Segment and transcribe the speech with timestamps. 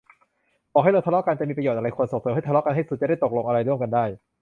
[0.73, 4.05] บอกให้เลิกทะเลาะกัน มีประโยชน์อะไร ควรส่งเสริมให้ทะเลาะกันให้สุด จะได้ตกลงอะไรร่วมกันได้